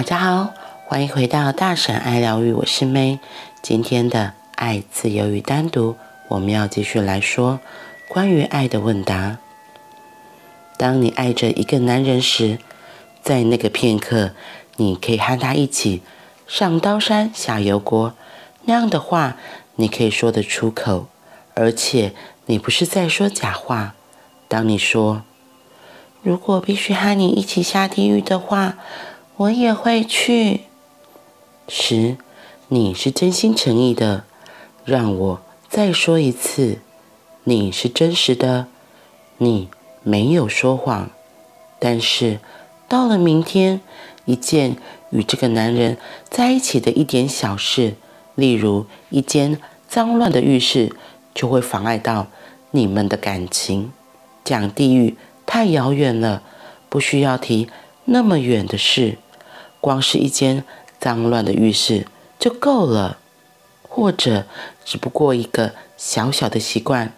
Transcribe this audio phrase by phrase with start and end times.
[0.00, 0.54] 大家好，
[0.86, 3.18] 欢迎回到大婶爱疗愈，我是 May。
[3.60, 5.94] 今天的爱、自由与单独，
[6.28, 7.60] 我们要继续来说
[8.08, 9.36] 关于爱的问答。
[10.78, 12.58] 当你爱着一个男人时，
[13.22, 14.30] 在那个片刻，
[14.76, 16.00] 你可以和他一起
[16.46, 18.14] 上刀山下油锅，
[18.64, 19.36] 那样的话，
[19.74, 21.08] 你可以说得出口，
[21.52, 22.14] 而且
[22.46, 23.94] 你不是在说假话。
[24.48, 25.24] 当你说，
[26.22, 28.78] 如果必须和你一起下地狱的话，
[29.40, 30.64] 我也会去。
[31.66, 32.18] 十，
[32.68, 34.24] 你是真心诚意的。
[34.84, 36.80] 让我再说一次，
[37.44, 38.66] 你是真实的，
[39.38, 39.70] 你
[40.02, 41.08] 没有说谎。
[41.78, 42.38] 但是
[42.86, 43.80] 到了明天，
[44.26, 44.76] 一件
[45.08, 45.96] 与这个男人
[46.28, 47.94] 在一起的一点小事，
[48.34, 50.94] 例如一间脏乱的浴室，
[51.32, 52.26] 就会妨碍到
[52.72, 53.90] 你们的感情。
[54.44, 55.16] 讲地狱
[55.46, 56.42] 太遥远了，
[56.90, 57.70] 不需要提
[58.04, 59.16] 那么远的事。
[59.80, 60.64] 光是一间
[60.98, 62.06] 脏乱的浴室
[62.38, 63.18] 就够了，
[63.82, 64.46] 或者
[64.84, 67.12] 只不过一个小小的习惯。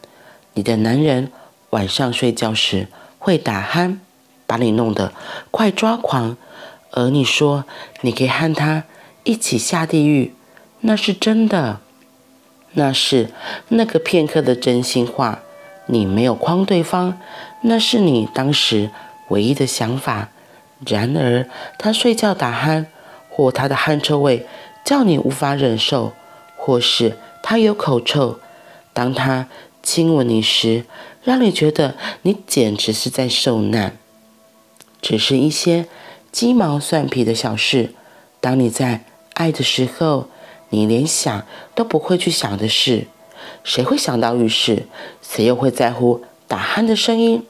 [0.55, 1.33] 你的男人
[1.71, 3.99] 晚上睡觉时会打鼾，
[4.47, 5.13] 把你弄得
[5.51, 6.37] 快抓狂，
[6.91, 7.65] 而你说
[8.03, 8.85] 你可以和他
[9.25, 10.35] 一起下地狱，
[10.81, 11.81] 那是真的，
[12.73, 13.31] 那是
[13.69, 15.41] 那个片刻的真心话。
[15.87, 17.19] 你没有诓对方，
[17.63, 18.91] 那是你当时
[19.31, 20.29] 唯一的想法。
[20.87, 22.87] 然而，他睡觉打鼾，
[23.29, 24.47] 或他的汗臭味
[24.85, 26.13] 叫你无法忍受，
[26.57, 28.41] 或是他有口臭。
[28.93, 29.49] 当他
[29.83, 30.85] 亲吻你时，
[31.23, 33.97] 让你觉得你简直是在受难。
[35.01, 35.87] 只是一些
[36.31, 37.95] 鸡毛蒜皮的小事。
[38.41, 40.29] 当你在爱的时候，
[40.71, 43.07] 你连想都不会去想的事。
[43.65, 44.87] 谁会想到浴室？
[45.21, 47.45] 谁又会在乎打鼾的声音？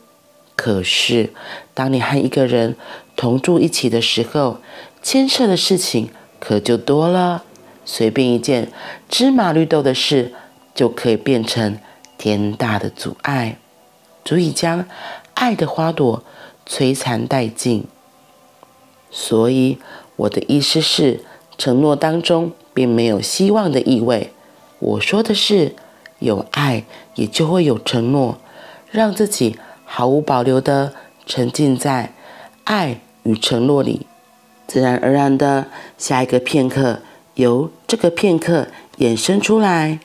[0.54, 1.32] 可是，
[1.74, 2.76] 当你和一个人
[3.22, 4.58] 同住一起的时候，
[5.00, 7.44] 牵涉的事情可就多了。
[7.84, 8.72] 随便一件
[9.08, 10.32] 芝麻绿豆的事，
[10.74, 11.78] 就可以变成
[12.18, 13.58] 天大的阻碍，
[14.24, 14.88] 足以将
[15.34, 16.24] 爱的花朵
[16.66, 17.84] 摧残殆尽。
[19.08, 19.78] 所以，
[20.16, 21.20] 我的意思是，
[21.56, 24.32] 承诺当中并没有希望的意味。
[24.80, 25.76] 我说的是，
[26.18, 26.84] 有爱
[27.14, 28.38] 也就会有承诺，
[28.90, 29.56] 让自己。
[29.84, 30.94] 毫无保留地
[31.26, 32.14] 沉浸在
[32.64, 34.06] 爱与承诺里，
[34.66, 35.66] 自然而然的
[35.96, 37.00] 下一个片刻
[37.34, 38.68] 由这个片刻
[38.98, 40.00] 衍生出来，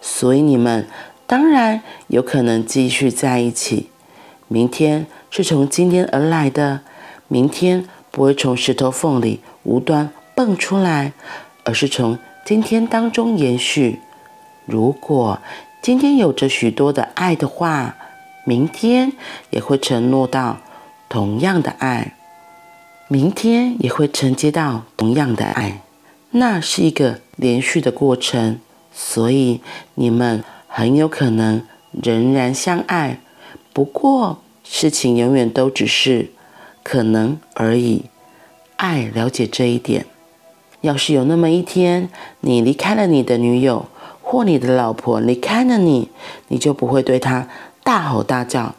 [0.00, 0.86] 所以你们
[1.26, 3.90] 当然有可能继续在一起。
[4.48, 6.80] 明天是从今天而来的，
[7.28, 11.12] 明天不会从石头缝里无端蹦出来，
[11.64, 14.00] 而是从今天当中延续。
[14.66, 15.38] 如果
[15.80, 17.96] 今天有着许多的爱的话，
[18.44, 19.12] 明天
[19.50, 20.58] 也会承诺到
[21.08, 22.14] 同样的爱，
[23.12, 25.82] 明天也会承接到同样的爱，
[26.30, 28.58] 那是一个连续的过程，
[28.90, 29.60] 所以
[29.96, 33.20] 你们很有可能仍然相爱。
[33.74, 36.30] 不过事情永远都只是
[36.82, 38.06] 可能而已。
[38.76, 40.06] 爱了解这一点。
[40.80, 42.08] 要是有那么一天，
[42.40, 43.84] 你离开了你的女友，
[44.22, 46.08] 或你的老婆离开了你，
[46.48, 47.46] 你就不会对她。
[47.84, 48.74] 大吼大叫，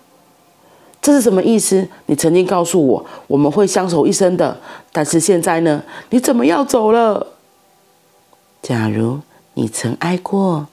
[1.04, 1.90] 这是什么意思？
[2.06, 4.62] 你曾经告诉我我们会相守一生的，
[4.94, 5.84] 但是现在呢？
[6.12, 7.28] 你怎么要走了？
[8.62, 9.20] 假如
[9.56, 10.68] 你曾爱过，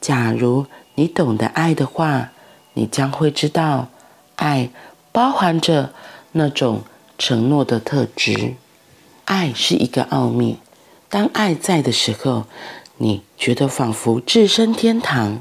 [0.00, 2.32] 假如你懂得爱的话，
[2.74, 3.86] 你将会知道，
[4.34, 4.70] 爱
[5.12, 5.92] 包含着
[6.32, 6.80] 那种
[7.16, 8.54] 承诺的特质。
[9.26, 10.58] 爱是一个奥秘，
[11.08, 12.46] 当爱在的时候，
[12.96, 15.40] 你觉得仿佛置身天堂。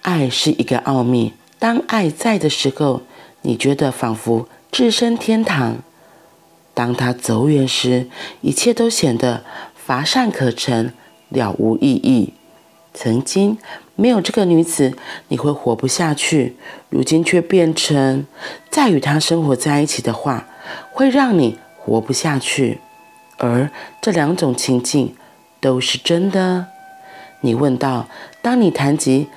[0.00, 1.34] 爱是一个奥秘。
[1.58, 3.02] 当爱在的时候，
[3.42, 5.76] 你觉得仿佛置身天堂；
[6.74, 8.08] 当他走远时，
[8.42, 10.92] 一切都显得乏善可陈、
[11.30, 12.34] 了无意义。
[12.92, 13.56] 曾经
[13.96, 14.96] 没有这个女子，
[15.28, 16.54] 你会活不下去；
[16.88, 18.26] 如今却变成
[18.70, 20.48] 再与她生活在一起的话，
[20.92, 22.80] 会让你活不下去。
[23.38, 23.70] 而
[24.02, 25.14] 这两种情境
[25.60, 26.66] 都是真的。
[27.40, 28.08] 你问道：
[28.42, 29.28] 当你谈及……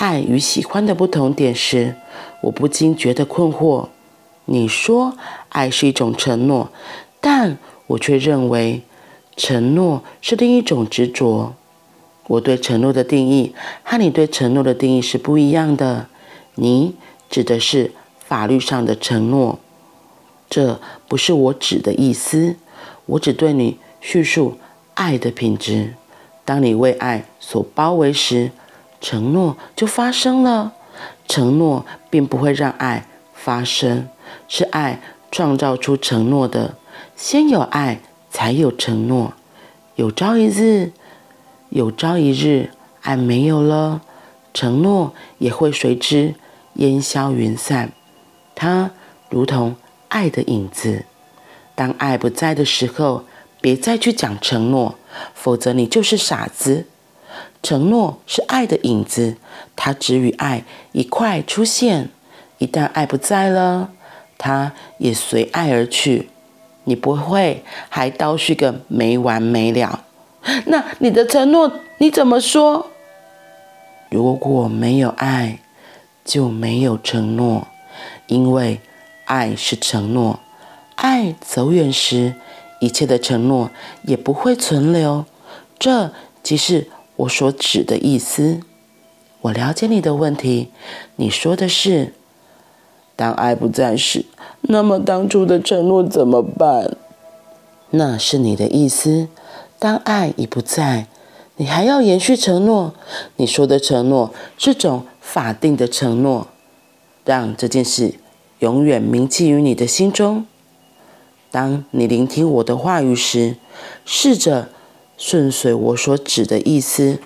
[0.00, 1.94] 爱与喜欢的不同点时，
[2.40, 3.88] 我不禁觉得困惑。
[4.46, 5.14] 你说
[5.50, 6.70] 爱是一种承诺，
[7.20, 8.80] 但我却认为
[9.36, 11.54] 承诺是另一种执着。
[12.28, 16.06] 我对承诺的定义和你对承诺的定义是不一样的。
[16.54, 16.94] 你
[17.28, 19.58] 指的是法律上的承诺，
[20.48, 22.56] 这不是我指的意思。
[23.04, 24.56] 我只对你叙述
[24.94, 25.92] 爱的品质。
[26.46, 28.50] 当你为爱所包围时，
[29.00, 30.72] 承诺就发生了，
[31.26, 34.08] 承诺并不会让爱发生，
[34.46, 35.00] 是爱
[35.30, 36.76] 创造出承诺的。
[37.16, 38.00] 先有爱，
[38.30, 39.32] 才有承诺。
[39.96, 40.92] 有朝一日，
[41.70, 42.70] 有朝一日，
[43.02, 44.02] 爱没有了，
[44.52, 46.34] 承诺也会随之
[46.74, 47.92] 烟消云散。
[48.54, 48.90] 它
[49.28, 49.76] 如同
[50.08, 51.04] 爱的影子。
[51.74, 53.24] 当爱不在的时候，
[53.60, 54.96] 别再去讲承诺，
[55.34, 56.86] 否则你就是傻子。
[57.62, 59.36] 承诺是爱的影子，
[59.76, 62.10] 它只与爱一块出现。
[62.58, 63.90] 一旦爱不在了，
[64.36, 66.28] 它也随爱而去。
[66.84, 70.04] 你不会还倒叙个没完没了？
[70.66, 72.86] 那你的承诺你怎么说？
[74.10, 75.60] 如果没有爱，
[76.24, 77.68] 就没有承诺，
[78.26, 78.80] 因为
[79.26, 80.40] 爱是承诺。
[80.96, 82.34] 爱走远时，
[82.80, 83.70] 一切的承诺
[84.02, 85.24] 也不会存留。
[85.78, 86.12] 这
[86.42, 86.88] 即是
[87.20, 88.60] 我所指的意思。
[89.42, 90.70] 我了解你的问题。
[91.16, 92.14] 你说的是，
[93.16, 94.24] 当爱不在时，
[94.62, 96.96] 那么当初的承诺怎么办？
[97.90, 99.28] 那是你的意思。
[99.78, 101.06] 当爱已不在，
[101.56, 102.94] 你还要延续承诺？
[103.36, 106.48] 你说的承诺是种法定的承诺，
[107.24, 108.14] 让这件事
[108.58, 110.46] 永远铭记于你的心中。
[111.50, 113.56] 当你聆听我的话语时，
[114.04, 114.68] 试着
[115.20, 117.18] 顺随我所指的意思。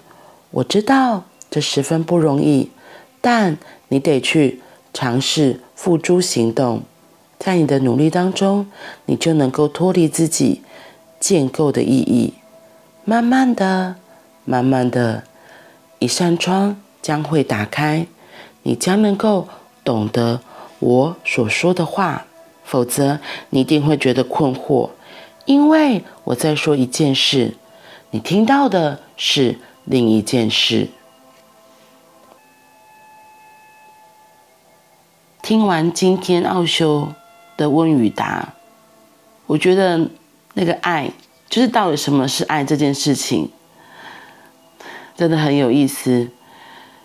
[0.50, 2.70] 我知道这十分不容易，
[3.20, 3.56] 但
[3.86, 4.60] 你得去
[4.92, 6.82] 尝试付诸行动。
[7.38, 8.66] 在你的努力当中，
[9.06, 10.62] 你就能够脱离自己
[11.20, 12.34] 建构的意义。
[13.04, 13.94] 慢慢的，
[14.44, 15.22] 慢慢的，
[16.00, 18.08] 一扇窗将会打开，
[18.64, 19.46] 你将能够
[19.84, 20.40] 懂得
[20.80, 22.26] 我所说的话。
[22.64, 23.20] 否则，
[23.50, 24.90] 你一定会觉得困惑，
[25.44, 27.54] 因为我在说一件事，
[28.14, 30.86] 你听到的是另一件事。
[35.42, 37.12] 听完今天奥修
[37.56, 38.54] 的问与答，
[39.46, 40.08] 我觉得
[40.52, 41.10] 那个爱，
[41.48, 43.50] 就是到底什么是爱这件事情，
[45.16, 46.30] 真的很有意思，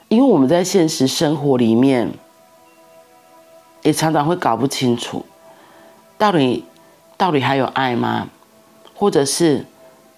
[0.10, 2.12] 因为我们在现实生活里面，
[3.82, 5.26] 也常常会搞不清楚。
[6.20, 6.66] 到底，
[7.18, 8.30] 到底还有爱吗？
[8.94, 9.66] 或者是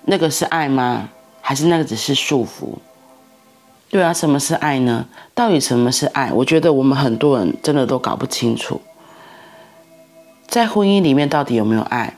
[0.05, 1.09] 那个是爱吗？
[1.41, 2.77] 还是那个只是束缚？
[3.89, 5.05] 对啊，什么是爱呢？
[5.33, 6.31] 到底什么是爱？
[6.31, 8.81] 我觉得我们很多人真的都搞不清楚。
[10.47, 12.15] 在婚姻里面到底有没有爱？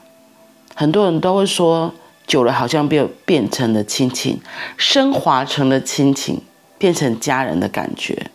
[0.76, 1.94] 很多人都会说，
[2.28, 4.40] 久了好像变变成了亲情，
[4.78, 6.42] 升华成了亲情，
[6.78, 8.32] 变成家人的感觉。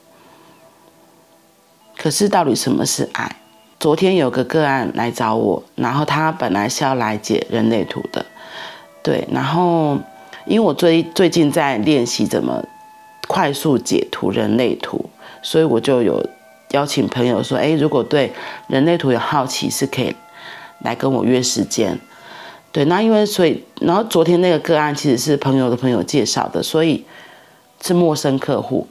[1.96, 3.36] 可是到底什么是爱？
[3.80, 8.26] 昨天有个个案来找我，然后他本来是要来解人类图的，
[9.02, 9.98] 对，然后
[10.46, 12.62] 因为我最最近在练习怎么
[13.26, 15.08] 快速解图人类图，
[15.42, 16.24] 所以我就有
[16.72, 18.32] 邀请朋友说，诶，如果对
[18.68, 20.14] 人类图有好奇，是可以
[20.80, 21.98] 来跟我约时间。
[22.70, 27.04] 对，那因为所以，然后昨天那个个案其实是朋友的朋友介绍的，所以
[27.80, 28.86] 是陌生客户。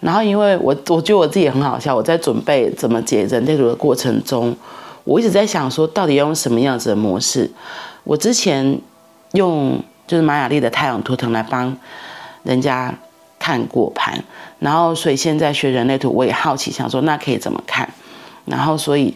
[0.00, 1.94] 然后，因为我我觉得我自己很好笑。
[1.94, 4.54] 我在准备怎么解人类图的过程中，
[5.04, 7.50] 我一直在想说，到底要用什么样子的模式？
[8.04, 8.80] 我之前
[9.32, 11.76] 用就是马雅历的太阳图腾来帮
[12.42, 12.94] 人家
[13.38, 14.22] 看果盘，
[14.58, 17.88] 然后所以现在学人类图，我也好奇想说，那可以怎么看？
[18.44, 19.14] 然后所以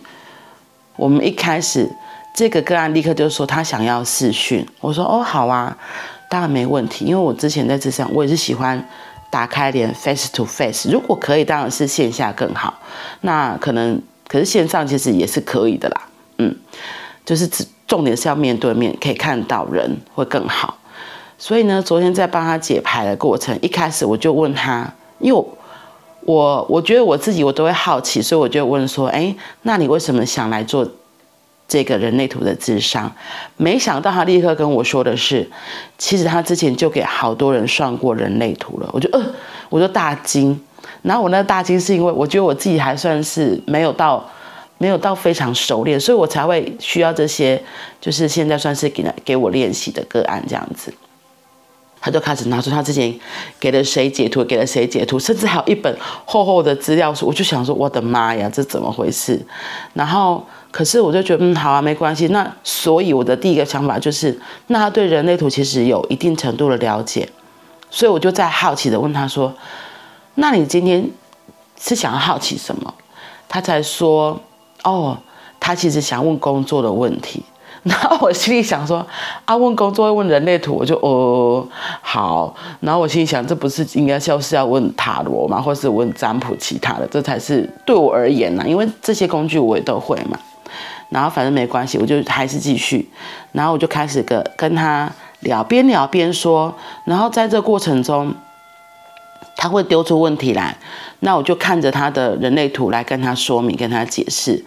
[0.97, 1.91] 我们一开始
[2.35, 5.77] 这个个案立刻就说他想要视讯，我说哦好啊，
[6.29, 8.87] 当然没问题，因为我之前在这上我也是喜欢。
[9.33, 12.79] 打开脸，face to face，如果可以，当然是线下更好。
[13.23, 13.99] 那可能，
[14.29, 16.03] 可是线上其实也是可以的啦。
[16.37, 16.55] 嗯，
[17.25, 20.79] 就是只重点是要面对面，可以看到人会更好。
[21.37, 25.45] 所以呢，昨天在帮他解牌的过程，一开始我就问他，因为
[26.23, 30.89] 我我，觉得我自己我都会好奇，所以我就问说，哎，那你为什么想来做？
[31.69, 33.11] 这个人类图的智商，
[33.57, 35.51] 没想到他立刻跟我说的是，
[35.99, 38.89] 其实他之前就给好多人算过人类图了。
[38.93, 39.23] 我就呃，
[39.69, 40.59] 我就大惊。
[41.03, 44.27] 然后我那大惊是因为我觉得我自己还算是没有到，
[44.83, 47.63] 没有到非常熟练，所以我才会需要这些，
[48.01, 50.93] 就是现在算是给给我练习的个案这样子。
[52.01, 53.15] 他就开始拿出他之前
[53.61, 57.29] 给了谁解图，给了谁解图，甚至还有一本厚厚的资料书。
[57.29, 59.41] 我就想说，我的妈呀，这怎么回事？
[59.95, 60.45] 然后。
[60.73, 62.29] 可是我就觉得，嗯，好啊，没关系。
[62.29, 67.29] 那所以我的第一个想法就是，那他对人类图其实有一定程度的了解，
[67.91, 69.53] 所以我就在好奇的问他说
[70.37, 71.07] ：“那你今天
[71.79, 72.95] 是想要好奇什么？”
[73.51, 74.41] 他才说
[74.85, 75.17] ：“哦，
[75.61, 77.43] 他其实想问工作的问题。
[77.83, 79.05] ”然后我心里想说
[79.45, 81.67] ：“啊，问工作会问人类图，我就哦
[82.01, 85.61] 好。”然后我心里想，这不是应该就是要问塔罗吗？
[85.61, 87.07] 或是问占卜其他的？
[87.09, 90.39] 这才是对我而言呢，因为这些工具我也都会嘛。
[91.09, 93.11] 然后反正没关系，我就还是继续，
[93.51, 95.11] 然后我就开始跟跟他
[95.41, 96.73] 聊，边聊边说，
[97.05, 98.33] 然后在这过程中，
[99.63, 100.77] 他会丢出问题来，
[101.21, 104.61] 那我就看着他的人类图来跟他说明，跟他解释，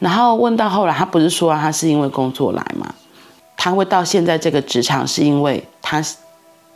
[0.00, 2.92] 然后问到后来，他不是说他是因为工作来吗？
[3.56, 6.02] 他会到现在这个职场，是因为他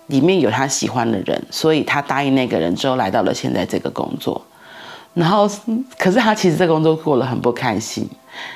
[0.07, 4.41] 里面有他喜欢的人，所以他答应那个人之后来到了现在这个工作，
[5.15, 5.51] 然后
[5.99, 8.09] 可是他其实这个工作过得很不开心。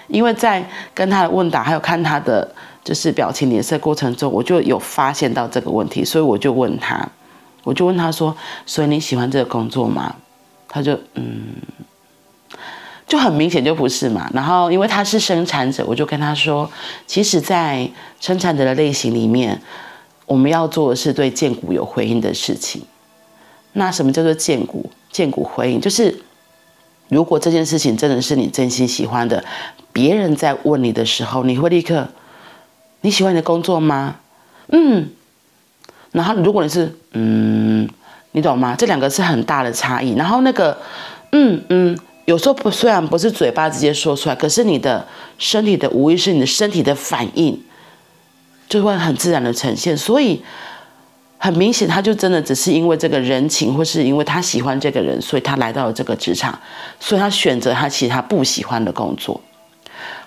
[0.06, 0.64] 因为在
[0.94, 2.48] 跟他的问答，还有看他的
[2.84, 7.04] 就是表情脸色过程中，我就有发现到这个问题，所以我就问他，
[7.62, 8.36] 我就问他说
[8.66, 10.14] ：“所以你喜欢这个工作吗？”
[10.68, 11.56] 他就嗯，
[13.06, 14.30] 就很明显就不是嘛。
[14.32, 16.70] 然后因为他是生产者，我就跟他说
[17.06, 17.90] ：“其实，在
[18.20, 19.60] 生产者的类型里面，
[20.26, 22.82] 我们要做的是对荐骨有回应的事情。
[23.72, 24.90] 那什么叫做荐骨？
[25.10, 26.22] 荐骨回应就是。”
[27.08, 29.44] 如果这件事情真的是你真心喜欢的，
[29.92, 32.06] 别人在问你的时候，你会立刻，
[33.00, 34.20] 你喜欢你的工作吗？
[34.68, 35.10] 嗯。
[36.12, 37.88] 然后如果你是嗯，
[38.32, 38.74] 你懂吗？
[38.76, 40.14] 这两个是很大的差异。
[40.14, 40.76] 然后那个
[41.32, 45.06] 嗯嗯，有时候不虽然不是嘴巴直接说出来，可是你的
[45.38, 47.62] 身体的无意识，你的身体的反应
[48.68, 49.96] 就会很自然的呈现。
[49.96, 50.42] 所以。
[51.42, 56.60] 很明显，他就真的只是因为这个人情，或是因为他喜欢这个人，所以他来到了这个职场，
[56.98, 59.40] 所以他选择他其实他不喜欢的工作。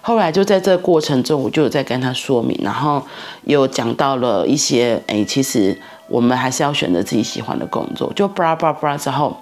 [0.05, 3.01] 后来就在这过程中，我就有在跟他说明，然后
[3.45, 5.79] 有讲到了一些，哎，其实
[6.09, 8.11] 我们还是要选择自己喜欢的工作。
[8.13, 9.37] 就布拉布拉布拉之后，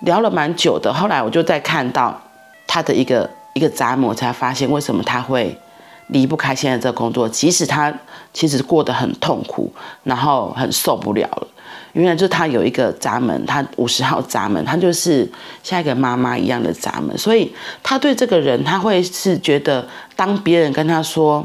[0.00, 0.94] 聊了蛮久的。
[0.94, 2.18] 后来我就在看到
[2.66, 5.60] 他的一个一个杂模，才发现为什么他会。
[6.12, 7.92] 离不开现在这工作，即使他
[8.32, 9.72] 其实过得很痛苦，
[10.04, 11.46] 然后很受不了了。
[11.92, 15.28] 原来就他有一个闸门，他五十号闸门，他就是
[15.62, 17.18] 像一个妈妈一样的闸门。
[17.18, 17.52] 所以
[17.82, 21.44] 他对这个人，他会是觉得，当别人跟他说：“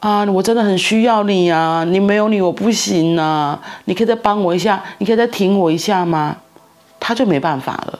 [0.00, 6.36] 啊，我真的很需要你啊，你没有你我不行啊，你可以再帮我一下，你可以再挺我一下吗？”
[6.98, 7.98] 他就没办法了。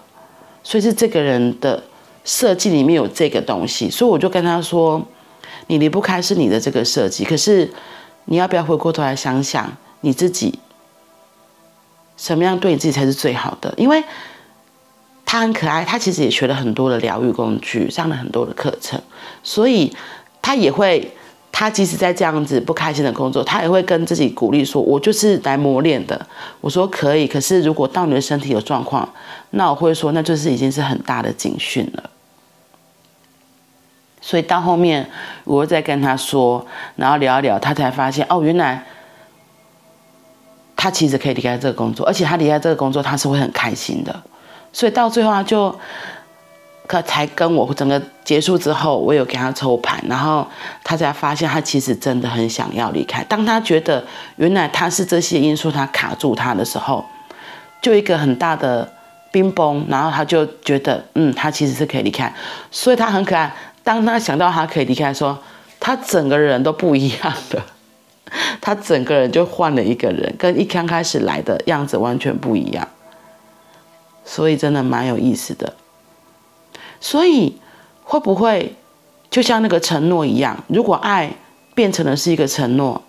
[0.62, 1.82] 所以是这个人的
[2.24, 5.02] 设计里面有这个东西，所以我就跟他说。
[5.68, 7.70] 你离不开是你的这个设计，可是
[8.26, 9.70] 你要不要回过头来想想
[10.00, 10.58] 你自己，
[12.16, 13.72] 什么样对你自己才是最好的？
[13.76, 14.02] 因为
[15.24, 19.00] 他很可爱，他其实也学了很多的疗愈工具，上了很多的课程，
[19.42, 19.92] 所以
[20.40, 21.12] 他也会，
[21.50, 26.26] 他即使在这样子不开心的工作，他也会跟自己鼓励说：“我就是来磨练的。”
[26.62, 29.08] 我说可以，可是如果到你的身体有状况，
[29.50, 32.10] 那我会说，那就是已经是很大的警讯了。
[34.26, 35.08] 所以到后面，
[35.44, 36.66] 我再跟他说，
[36.96, 38.82] 然后聊一聊，他才发现哦，原来
[40.74, 44.12] 他其实可以离开这个工作，而且他离开这个工作，他是会很开心的。
[44.72, 45.72] 所以到最后，他就
[46.88, 50.44] 可才跟我整个结束之后，我有给他抽盘，然后
[50.82, 53.22] 他才发现他其实真的很想要离开。
[53.28, 54.04] 当他觉得
[54.34, 57.06] 原来他是这些因素他卡住他的时候，
[57.80, 58.92] 就一个很大的
[59.30, 62.34] 冰崩，然后他就觉得嗯，他其实是可以离开，
[62.72, 63.54] 所以他很可爱。
[63.86, 65.38] 当他想到他可以离开，说
[65.78, 67.64] 他整个人都不一样了，
[68.60, 72.88] 他整个人就换了一个人，跟一刚开始来的样子完全不一样，
[74.24, 75.74] 所以真的蛮有意思的。
[77.00, 77.60] 所以
[78.02, 78.74] 会不会
[79.30, 80.64] 就像那个承诺一样？
[80.66, 81.36] 如果爱
[81.76, 83.00] 变成了是一个承诺，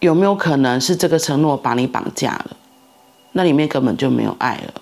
[0.00, 2.56] 有没有可能是这个承诺把你绑架了？
[3.32, 4.72] 那里面根本就没有爱了。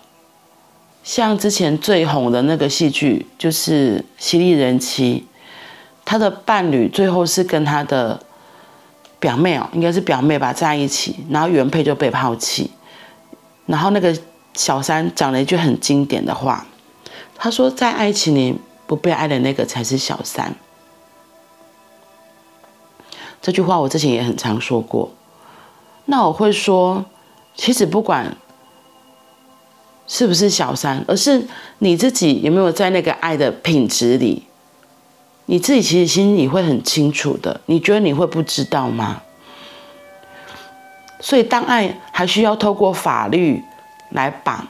[1.02, 5.26] 像之前最红的那个戏剧，就是《犀利人妻》，
[6.04, 8.20] 他的伴侣最后是跟他的
[9.18, 12.70] 表妹哦，应该是表妹吧，在一起，然后原配就被抛弃，
[13.66, 14.16] 然后那个
[14.54, 16.66] 小三讲了一句很经典的话，
[17.34, 18.54] 他说：“在爱情里
[18.86, 20.54] 不被爱的那个才是小三。”
[23.40, 25.10] 这句话我之前也很常说过。
[26.04, 27.06] 那我会说，
[27.56, 28.36] 其实不管。
[30.12, 31.04] 是不是小三？
[31.06, 31.46] 而是
[31.78, 34.42] 你自己有没有在那个爱的品质里？
[35.46, 37.60] 你自己其实心里会很清楚的。
[37.66, 39.22] 你觉得你会不知道吗？
[41.20, 43.62] 所以，当爱还需要透过法律
[44.10, 44.66] 来绑，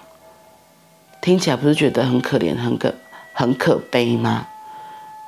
[1.23, 2.95] 听起来不是觉得很可怜、很可
[3.33, 4.47] 很可悲吗？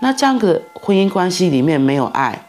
[0.00, 2.44] 那这样的婚姻关系里面没有爱，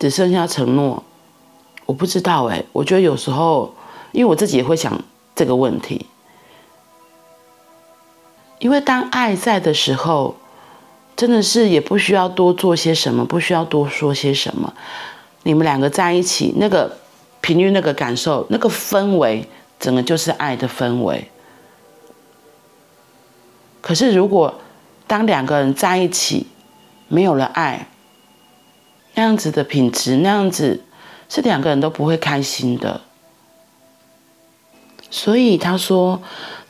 [0.00, 1.04] 只剩下承诺，
[1.86, 2.64] 我不知道哎。
[2.72, 3.72] 我觉得有时候。
[4.12, 5.00] 因为我自己也会想
[5.34, 6.06] 这个问题，
[8.58, 10.36] 因为当爱在的时候，
[11.16, 14.72] 真的是也不需要多做些什么，不需要多说些什么。
[15.42, 16.98] 你们两个在一起，那个
[17.40, 19.48] 频率、那个感受、那个氛围，
[19.78, 21.30] 整个就是爱的氛围。
[23.80, 24.60] 可是如果
[25.06, 26.46] 当两个人在一起
[27.08, 27.88] 没有了爱，
[29.14, 30.82] 那样子的品质，那样子
[31.28, 33.00] 是两个人都不会开心的。
[35.10, 36.20] 所以他说，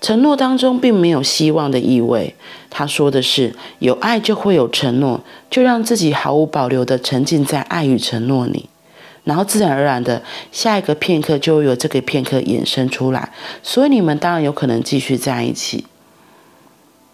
[0.01, 2.35] 承诺当中并没有希望的意味。
[2.71, 8.69] 他说的是，有爱就会有承诺，就让自己毫无保留的沉浸在爱与承诺里，
[9.25, 13.33] 然后自然而然的下一个片刻就会有这个片刻衍生出来。
[13.63, 15.87] 所以你们当然有可能继续在一起。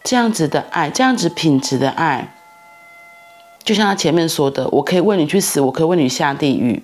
[0.02, 2.36] 这样子的爱，这样子品质的爱，
[3.62, 6.82] 就像他前面说的，我可以为你去死，我可以为你下地狱，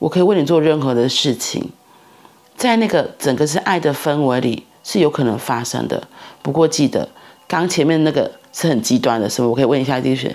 [0.00, 1.70] 我可以为你做任何的事情。
[2.56, 6.02] 在那个整个是爱的氛围里是有可能发生的，
[6.42, 7.08] 不过记得
[7.46, 9.50] 刚前面那个是很极端的，是不？
[9.50, 10.30] 我可以问一下弟兄，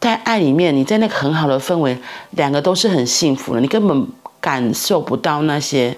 [0.00, 1.96] 在爱里面，你在那个很好的氛围，
[2.30, 4.06] 两个都是很幸福的，你根本
[4.40, 5.96] 感受不到那些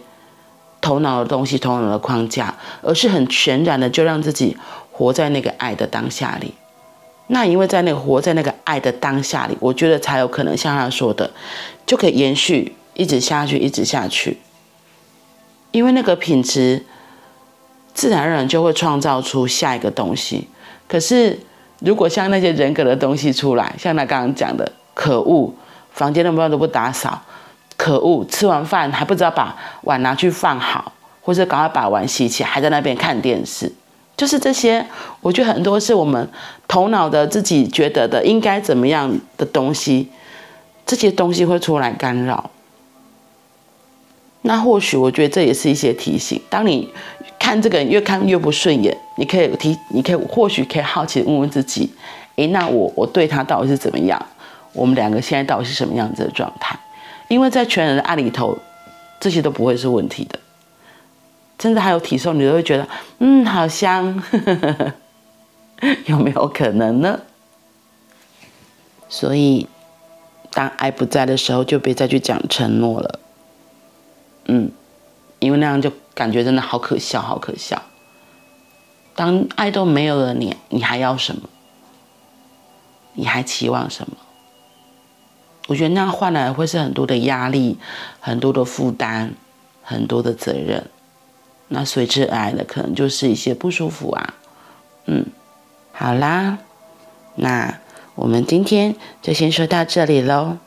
[0.80, 4.56] 头脑的东西、头脑的框架，而是很全然的就让自己
[4.92, 6.52] 活在那个爱的当下里。
[7.28, 11.30] 那因为在那个活在那个爱的当下里，我觉得才有可能像他说的，
[11.86, 14.38] 就可以延续一直下去，一直下去。
[15.74, 16.80] 因为那个品质，
[17.94, 20.46] 自然而然就会创造出下一个东西。
[20.86, 21.36] 可是，
[21.80, 25.52] 如果像那些人格的东西出来，像他刚刚讲的，可恶，
[25.90, 27.20] 房间的门都不打扫，
[27.76, 33.72] 可恶，吃完饭还不知道把碗拿去放好，或者赶快把碗洗起来，还在那边看电视，
[34.16, 34.86] 就是这些。
[35.22, 36.28] 我觉得很多是我们
[36.68, 40.08] 头脑的自己觉得的应该怎么样的东西，
[40.86, 42.48] 这些东西会出来干扰。
[44.46, 46.38] 那或许我觉得这也是一些提醒。
[46.50, 46.86] 当你
[47.38, 51.90] 看这个人越看越不顺眼，你可以提，你可以或许可以好奇问问自己：
[52.36, 54.20] 诶，那我我对他到底是怎么样？
[54.74, 56.78] 我们两个现在到底是什么样子的状态？
[57.28, 58.58] 因为在全人的爱里头，
[59.18, 60.38] 这些都不会是问题的。
[61.58, 62.86] 甚至还有体受，你都会觉得
[63.20, 64.22] 嗯，好香，
[66.04, 67.18] 有没有可能呢？
[69.08, 69.66] 所以，
[70.52, 73.20] 当爱不在的时候，就别再去讲承诺了。
[74.46, 74.70] 嗯，
[75.38, 77.80] 因为那样就感觉真的好可笑，好可笑。
[79.14, 81.48] 当爱都没有了你，你还要什么？
[83.14, 84.16] 你还期望什么？
[85.68, 87.78] 我觉得那样换来会是很多的压力，
[88.20, 89.32] 很多的负担，
[89.82, 90.90] 很多的责任。
[91.68, 94.34] 那随之而来的可能就是一些不舒服啊。
[95.06, 95.24] 嗯，
[95.92, 96.58] 好啦，
[97.36, 97.80] 那
[98.14, 100.58] 我们今天就先说到这里喽。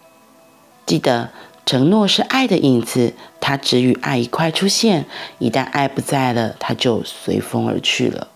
[0.85, 1.29] 记得。
[1.65, 3.13] 承诺是爱的影子，
[3.47, 5.05] 他只与爱一块出现。
[5.39, 8.27] 一旦爱不在了，他就随风而去了。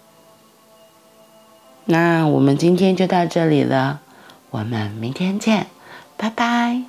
[1.84, 4.00] 那我们今天就到这里了，
[4.52, 5.68] 我们明天见，
[6.16, 6.84] 拜拜。